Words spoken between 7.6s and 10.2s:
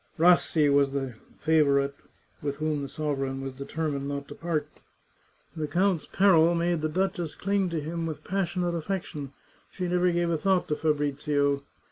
to him with passionate affection; she never